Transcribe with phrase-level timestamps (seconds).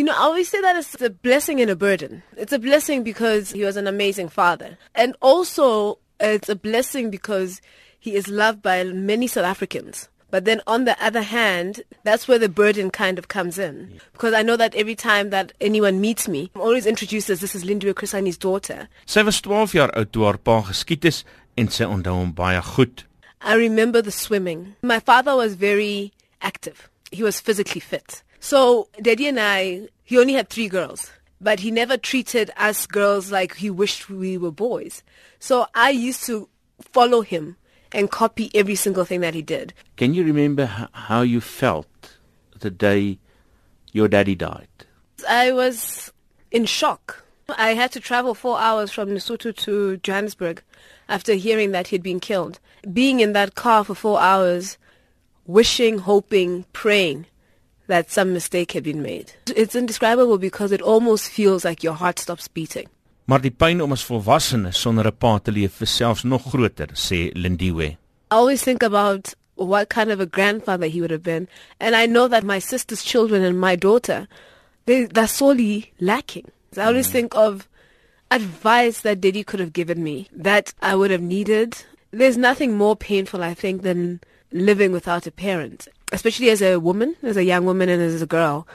[0.00, 2.22] You know, I always say that it's a blessing and a burden.
[2.38, 4.78] It's a blessing because he was an amazing father.
[4.94, 7.60] And also, it's a blessing because
[7.98, 10.08] he is loved by many South Africans.
[10.30, 14.00] But then on the other hand, that's where the burden kind of comes in.
[14.12, 17.54] Because I know that every time that anyone meets me, I'm always introduced as this
[17.54, 18.88] is Lindiwe Chris Hani's daughter.
[19.04, 21.24] Sy was 12 jaar oud toe haar pa geskiet is
[21.58, 23.04] en sy onthou hom baie goed.
[23.42, 24.76] I remember the swimming.
[24.80, 26.88] My father was very active.
[27.12, 28.22] He was physically fit.
[28.40, 33.30] So Daddy and I, he only had three girls, but he never treated us girls
[33.30, 35.02] like he wished we were boys.
[35.38, 36.48] So I used to
[36.80, 37.56] follow him
[37.92, 39.74] and copy every single thing that he did.
[39.96, 42.16] Can you remember how you felt
[42.58, 43.18] the day
[43.92, 44.68] your daddy died?
[45.28, 46.10] I was
[46.50, 47.22] in shock.
[47.48, 50.62] I had to travel four hours from Lesotho to Johannesburg
[51.08, 52.58] after hearing that he'd been killed.
[52.90, 54.78] Being in that car for four hours,
[55.44, 57.26] wishing, hoping, praying
[57.90, 59.34] that some mistake had been made.
[59.54, 62.88] It's indescribable because it almost feels like your heart stops beating.
[63.30, 66.90] Maar die pyn om as volwassene sonder 'n pa te leef is selfs nog groter,
[66.94, 67.88] sê Lindiwe.
[68.32, 71.46] I always think about what kind of a grandfather he would have been.
[71.78, 74.26] And I know that my sister's children and my daughter,
[74.86, 76.50] they, they're sorely lacking.
[76.76, 77.12] I always mm.
[77.12, 77.68] think of
[78.30, 81.84] advice that Diddy could have given me that I would have needed.
[82.10, 84.20] There's nothing more painful, I think, than
[84.52, 88.26] living without a parent, especially as a woman, as a young woman and as a
[88.26, 88.66] girl.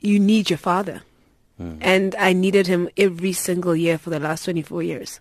[0.00, 1.02] You need your father.
[1.80, 5.20] And I needed him every single year for the last 24 years.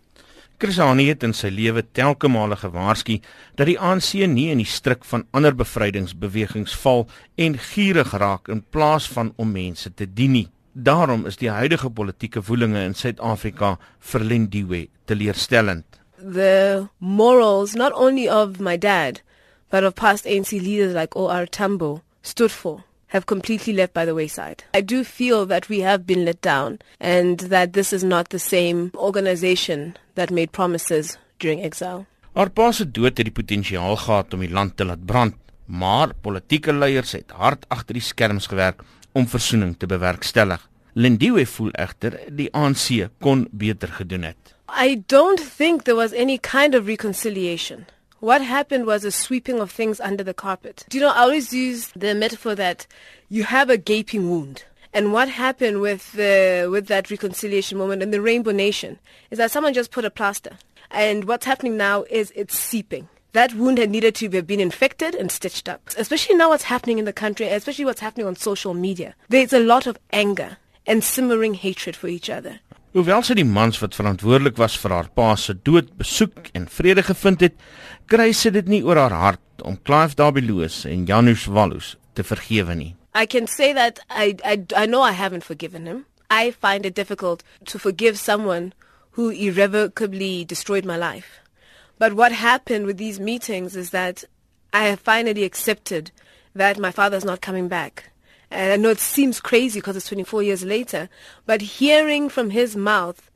[0.59, 3.19] Chris Hani het in sy lewe telke male gewaarsku
[3.57, 8.61] dat die ANC nie in die struik van ander bevrydingsbewegings val en gierig raak in
[8.61, 10.47] plaas van om mense te dien nie.
[10.73, 13.77] Daarom is die huidige politieke woelinge in Suid-Afrika
[14.11, 15.97] vir Lindiwe teleurstellend.
[16.17, 19.21] the morals not only of my dad,
[19.69, 21.45] but of past ANC leaders like O.R.
[21.45, 24.63] Tambo stood for have completely left by the wayside.
[24.73, 28.39] I do feel that we have been let down and that this is not the
[28.39, 32.05] same organization that made promises during exile.
[32.35, 36.13] Haar pa se dood het die potensiaal gehad om die land te laat brand, maar
[36.21, 38.83] politieke leiers het hard agter die skerms gewerk
[39.17, 40.61] om versoening te bewerkstellig.
[40.93, 44.53] Lindiwe voel egter die ANC kon beter gedoen het.
[44.69, 47.87] I don't think there was any kind of reconciliation.
[48.19, 50.85] What happened was a sweeping of things under the carpet.
[50.89, 52.87] Do you know, I always use the metaphor that
[53.29, 54.63] you have a gaping wound.
[54.91, 58.97] And what happened with the, with that reconciliation moment in the Rainbow Nation
[59.29, 60.57] is that someone just put a plaster.
[60.89, 63.07] And what's happening now is it's seeping.
[63.33, 65.81] That wound had needed to have been infected and stitched up.
[65.95, 69.13] Especially now what's happening in the country, especially what's happening on social media.
[69.29, 70.57] There's a lot of anger
[70.87, 72.61] and simmering hatred for each other.
[72.97, 77.03] Hoewel sy die mans wat verantwoordelik was vir haar pa se dood besoek en vrede
[77.05, 77.53] gevind het,
[78.09, 82.73] kry sy dit nie oor haar hart om Clive Dabeloos en Janusz Wallus te vergewe
[82.73, 82.95] nie.
[83.13, 86.07] I can say that I, I, I know I haven't forgiven him.
[86.31, 88.73] I find it difficult to forgive someone
[89.11, 91.37] who irrevocably destroyed my life.
[91.99, 94.23] But what happened with these meetings is that
[94.73, 96.09] I have finally accepted
[96.55, 98.09] that my father's not coming back.
[98.49, 101.09] And I know it seems crazy because it's 24 years later,
[101.45, 103.29] but hearing from his mouth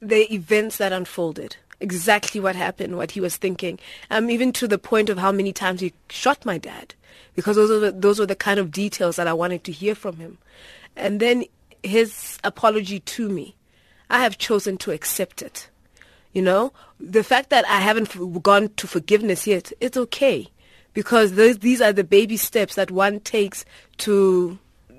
[0.00, 3.78] the events that unfolded, exactly what happened, what he was thinking,
[4.10, 6.94] um, even to the point of how many times he shot my dad,
[7.36, 10.16] because those were those were the kind of details that I wanted to hear from
[10.16, 10.38] him.
[10.96, 11.44] And then
[11.82, 13.56] his apology to me,
[14.10, 15.68] I have chosen to accept it.
[16.32, 20.48] You know, the fact that I haven't gone to forgiveness yet, it's okay,
[20.94, 23.64] because those, these are the baby steps that one takes
[23.98, 24.58] to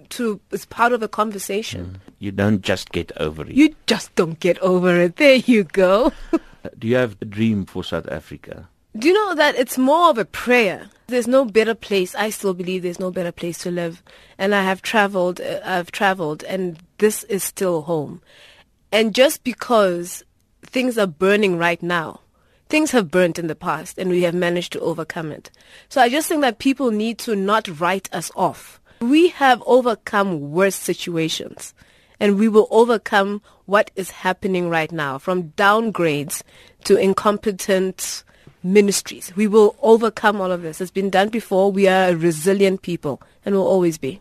[0.10, 2.00] to as part of a conversation.
[2.20, 3.54] You don't just get over it.
[3.54, 5.16] You just don't get over it.
[5.16, 6.12] There you go.
[6.80, 8.70] Do you have a dream for South Africa?
[8.96, 10.88] Do you know that it's more of a prayer?
[11.08, 12.14] There's no better place.
[12.14, 14.04] I still believe there's no better place to live.
[14.38, 18.22] And I have traveled, uh, I've traveled, and this is still home.
[18.92, 20.24] And just because
[20.62, 22.20] things are burning right now,
[22.74, 25.52] things have burnt in the past, and we have managed to overcome it.
[25.90, 28.82] So I just think that people need to not write us off.
[29.00, 31.76] We have overcome worse situations
[32.20, 36.42] and we will overcome what is happening right now from downgrades
[36.86, 38.24] to incompetent
[38.64, 39.32] ministries.
[39.36, 40.82] We will overcome all of this.
[40.82, 41.72] It's been done before.
[41.72, 44.20] We are a resilient people and will always be.